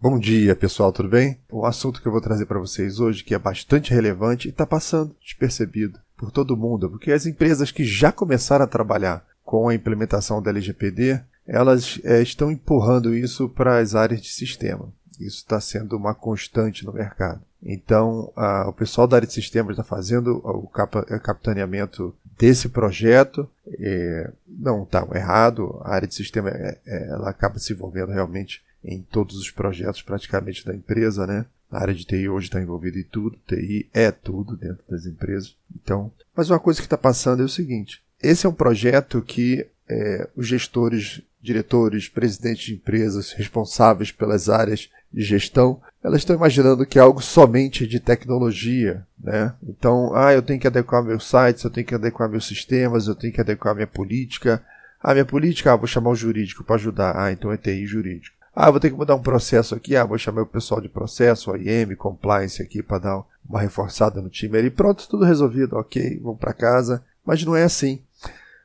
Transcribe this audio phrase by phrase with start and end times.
[0.00, 1.40] Bom dia, pessoal, tudo bem?
[1.50, 4.64] O assunto que eu vou trazer para vocês hoje, que é bastante relevante e está
[4.64, 9.74] passando despercebido por todo mundo, porque as empresas que já começaram a trabalhar com a
[9.74, 14.88] implementação da LGPD, elas é, estão empurrando isso para as áreas de sistema.
[15.18, 17.40] Isso está sendo uma constante no mercado.
[17.60, 23.50] Então, a, o pessoal da área de sistemas está fazendo o capa, capitaneamento desse projeto.
[23.66, 28.62] É, não está errado, a área de sistema é, é, ela acaba se envolvendo realmente
[28.84, 31.46] em todos os projetos praticamente da empresa, né?
[31.70, 35.54] A área de TI hoje está envolvida em tudo, TI é tudo dentro das empresas.
[35.74, 39.66] Então, mas uma coisa que está passando é o seguinte: esse é um projeto que
[39.88, 46.86] é, os gestores, diretores, presidentes de empresas responsáveis pelas áreas de gestão, elas estão imaginando
[46.86, 49.54] que é algo somente de tecnologia, né?
[49.62, 53.14] Então, ah, eu tenho que adequar meus sites, eu tenho que adequar meus sistemas, eu
[53.14, 54.62] tenho que adequar minha política.
[55.02, 57.16] Ah, minha política, ah, vou chamar o jurídico para ajudar.
[57.16, 58.37] Ah, então é TI jurídico.
[58.60, 59.94] Ah, vou ter que mudar um processo aqui.
[59.94, 64.28] Ah, vou chamar o pessoal de processo, OIM, compliance aqui para dar uma reforçada no
[64.28, 64.60] time.
[64.60, 65.76] E pronto, tudo resolvido.
[65.76, 67.04] Ok, vamos para casa.
[67.24, 68.02] Mas não é assim.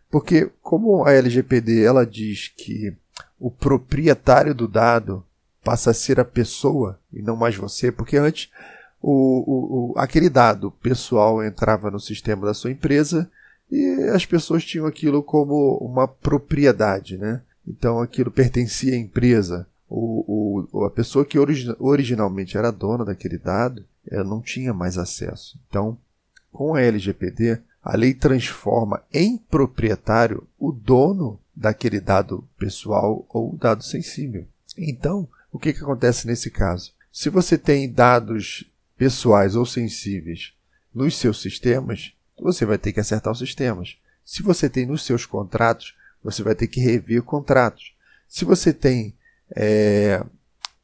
[0.10, 2.98] Porque como a LGPD ela diz que
[3.40, 5.24] o proprietário do dado
[5.64, 8.50] passa a ser a pessoa e não mais você, porque antes
[9.00, 13.30] o, o, o, aquele dado pessoal entrava no sistema da sua empresa
[13.72, 17.44] e as pessoas tinham aquilo como uma propriedade, né?
[17.68, 19.68] Então aquilo pertencia à empresa.
[19.96, 24.98] O, o, a pessoa que origi originalmente era dona daquele dado, ela não tinha mais
[24.98, 25.60] acesso.
[25.70, 25.96] Então,
[26.52, 33.84] com a LGPD, a lei transforma em proprietário o dono daquele dado pessoal ou dado
[33.84, 34.48] sensível.
[34.76, 36.92] Então, o que, que acontece nesse caso?
[37.12, 38.66] Se você tem dados
[38.98, 40.54] pessoais ou sensíveis
[40.92, 43.96] nos seus sistemas, você vai ter que acertar os sistemas.
[44.26, 47.94] Se você tem nos seus contratos, você vai ter que rever contratos.
[48.28, 49.14] Se você tem
[49.56, 50.24] é,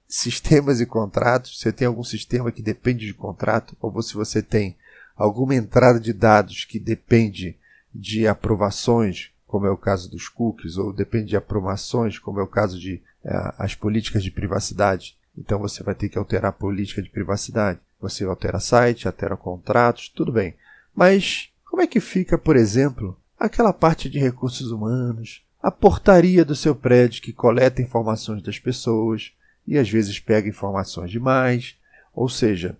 [0.07, 4.75] sistemas e contratos, você tem algum sistema que depende de contrato, ou se você tem
[5.15, 7.57] alguma entrada de dados que depende
[7.93, 12.47] de aprovações, como é o caso dos cookies, ou depende de aprovações, como é o
[12.47, 15.17] caso de é, as políticas de privacidade.
[15.37, 17.79] Então você vai ter que alterar a política de privacidade.
[17.99, 20.55] Você altera site, altera contratos, tudo bem.
[20.95, 26.55] Mas como é que fica, por exemplo, aquela parte de recursos humanos, a portaria do
[26.55, 29.33] seu prédio que coleta informações das pessoas
[29.67, 31.75] e às vezes pega informações demais?
[32.13, 32.77] Ou seja,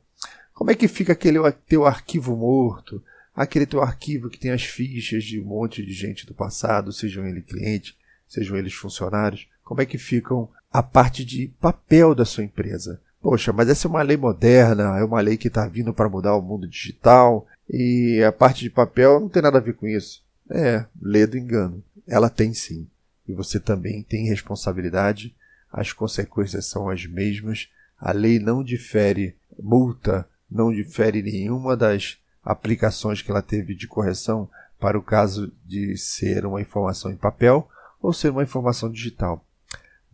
[0.54, 3.04] como é que fica aquele teu arquivo morto,
[3.36, 7.26] aquele teu arquivo que tem as fichas de um monte de gente do passado, sejam
[7.26, 7.96] eles clientes,
[8.28, 9.48] sejam eles funcionários?
[9.70, 13.00] como é que ficam a parte de papel da sua empresa.
[13.22, 16.36] Poxa, mas essa é uma lei moderna, é uma lei que está vindo para mudar
[16.36, 20.24] o mundo digital e a parte de papel não tem nada a ver com isso.
[20.50, 21.84] É, lê do engano.
[22.10, 22.88] Ela tem sim.
[23.28, 25.36] E você também tem responsabilidade.
[25.72, 27.70] As consequências são as mesmas.
[27.98, 34.50] A lei não difere multa, não difere nenhuma das aplicações que ela teve de correção
[34.80, 37.70] para o caso de ser uma informação em papel
[38.02, 39.46] ou ser uma informação digital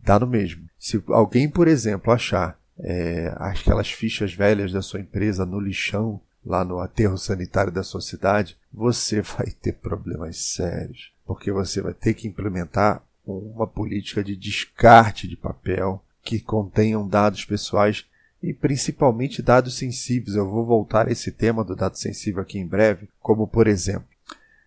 [0.06, 0.68] dá no mesmo.
[0.78, 6.64] Se alguém, por exemplo, achar é, aquelas fichas velhas da sua empresa no lixão, lá
[6.64, 12.14] no aterro sanitário da sua cidade, você vai ter problemas sérios, porque você vai ter
[12.14, 18.06] que implementar uma política de descarte de papel que contenham dados pessoais
[18.42, 20.36] e principalmente dados sensíveis.
[20.36, 24.06] Eu vou voltar a esse tema do dado sensível aqui em breve, como por exemplo,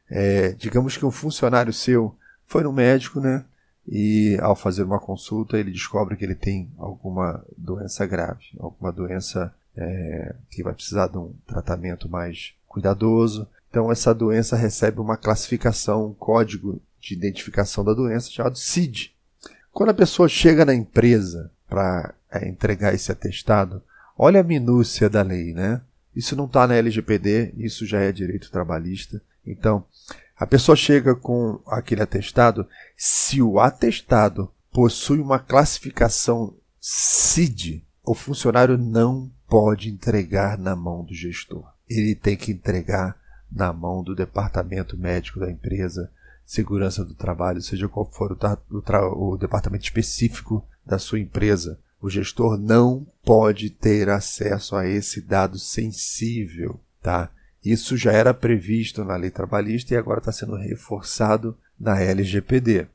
[0.10, 2.16] é, digamos que um funcionário seu
[2.46, 3.46] foi no médico, né?
[3.92, 9.54] e ao fazer uma consulta ele descobre que ele tem alguma doença grave, alguma doença
[9.76, 13.48] é, que vai precisar de um tratamento mais cuidadoso.
[13.70, 19.14] Então essa doença recebe uma classificação, um código de identificação da doença chamado CID.
[19.72, 23.82] Quando a pessoa chega na empresa para é, entregar esse atestado,
[24.18, 25.82] olha a minúcia da lei, né?
[26.16, 29.22] Isso não está na LGPD, isso já é direito trabalhista.
[29.46, 29.86] Então,
[30.36, 38.78] a pessoa chega com aquele atestado, se o atestado possui uma classificação CID, o funcionário
[38.78, 41.66] não pode entregar na mão do gestor.
[41.90, 43.19] Ele tem que entregar
[43.52, 46.12] na mão do departamento médico da empresa,
[46.46, 48.38] segurança do trabalho, seja qual for
[48.70, 51.80] o, o departamento específico da sua empresa.
[52.02, 57.30] O gestor não pode ter acesso a esse dado sensível, tá?
[57.64, 62.88] Isso já era previsto na lei trabalhista e agora está sendo reforçado na LGPD.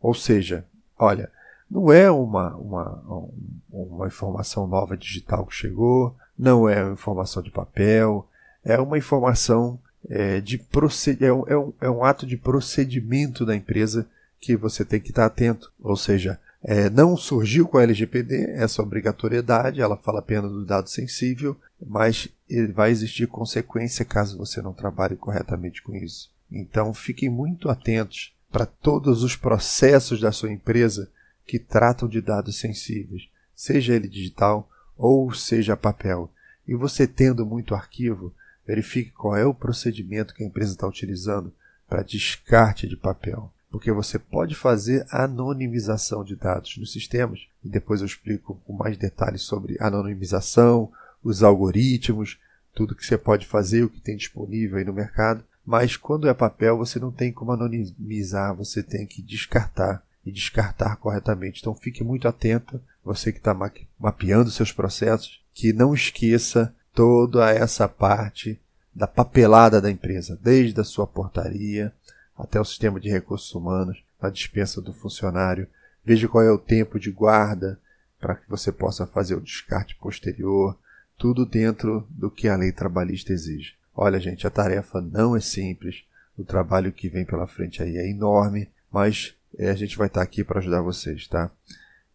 [0.00, 0.64] Ou seja,
[0.98, 1.30] olha,
[1.70, 3.30] não é uma, uma,
[3.70, 8.28] uma informação nova digital que chegou, não é informação de papel,
[8.64, 9.78] é uma informação
[10.08, 11.22] é, de proced...
[11.22, 14.06] é, um, é, um, é um ato de procedimento da empresa
[14.40, 15.72] que você tem que estar atento.
[15.80, 20.88] Ou seja, É, não surgiu com a LGPD essa obrigatoriedade, ela fala apenas do dado
[20.88, 22.28] sensível, mas
[22.72, 26.30] vai existir consequência caso você não trabalhe corretamente com isso.
[26.48, 31.10] Então fiquem muito atentos para todos os processos da sua empresa
[31.44, 36.30] que tratam de dados sensíveis, seja ele digital ou seja papel.
[36.68, 38.32] E você tendo muito arquivo,
[38.66, 41.52] verifique qual é o procedimento que a empresa está utilizando
[41.88, 43.52] para descarte de papel.
[43.70, 48.96] Porque você pode fazer anonimização de dados nos sistemas, e depois eu explico com mais
[48.98, 50.92] detalhes sobre anonimização,
[51.24, 52.38] os algoritmos,
[52.74, 55.42] tudo que você pode fazer, o que tem disponível aí no mercado.
[55.64, 60.96] Mas quando é papel, você não tem como anonimizar, você tem que descartar e descartar
[60.96, 61.60] corretamente.
[61.60, 63.56] Então fique muito atento, você que está
[63.98, 68.60] mapeando seus processos, que não esqueça toda essa parte
[68.94, 71.92] da papelada da empresa, desde a sua portaria
[72.36, 75.66] até o sistema de recursos humanos, a dispensa do funcionário.
[76.04, 77.78] Veja qual é o tempo de guarda
[78.20, 80.78] para que você possa fazer o descarte posterior,
[81.18, 83.74] tudo dentro do que a lei trabalhista exige.
[83.94, 86.04] Olha, gente, a tarefa não é simples,
[86.36, 90.22] o trabalho que vem pela frente aí é enorme, mas é, a gente vai estar
[90.22, 91.50] aqui para ajudar vocês, tá?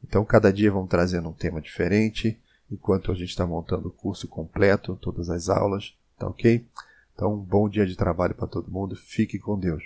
[0.03, 2.39] Então, cada dia vamos trazendo um tema diferente,
[2.72, 6.66] enquanto a gente está montando o curso completo, todas as aulas, tá ok?
[7.14, 9.84] Então, um bom dia de trabalho para todo mundo, fique com Deus.